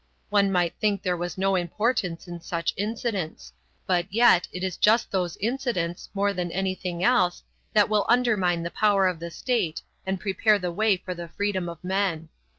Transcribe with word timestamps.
One 0.31 0.51
might 0.51 0.73
think 0.79 1.03
there 1.03 1.15
was 1.15 1.37
no 1.37 1.55
importance 1.55 2.27
in 2.27 2.41
such 2.41 2.73
incidents; 2.75 3.53
but 3.85 4.11
yet, 4.11 4.47
it 4.51 4.63
is 4.63 4.75
just 4.75 5.11
those 5.11 5.37
incidents, 5.39 6.09
more 6.15 6.33
than 6.33 6.51
anything 6.51 7.03
else, 7.03 7.43
that 7.73 7.87
will 7.87 8.07
undermine 8.09 8.63
the 8.63 8.71
power 8.71 9.05
of 9.05 9.19
the 9.19 9.29
state 9.29 9.83
and 10.03 10.19
prepare 10.19 10.57
the 10.57 10.71
way 10.71 10.97
for 10.97 11.13
the 11.13 11.27
freedom 11.29 11.69
of 11.69 11.83
men. 11.83 12.29